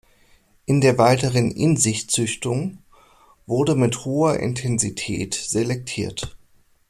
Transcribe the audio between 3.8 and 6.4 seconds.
hoher Intensität selektiert.